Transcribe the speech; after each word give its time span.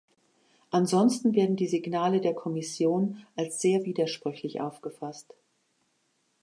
Ansonsten 0.71 1.35
werden 1.35 1.55
die 1.57 1.67
Signale 1.67 2.21
der 2.21 2.33
Kommission 2.33 3.23
als 3.35 3.61
sehr 3.61 3.85
widersprüchlich 3.85 4.59
aufgefasst. 4.59 5.35